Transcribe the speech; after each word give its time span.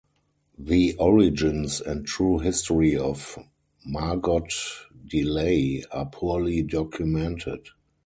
The 0.57 0.95
origins 0.95 1.79
and 1.79 2.03
true 2.07 2.39
history 2.39 2.97
of 2.97 3.37
Margot 3.85 4.47
Delaye 5.07 5.83
are 5.91 6.07
poorly 6.07 6.63
documented. 6.63 7.67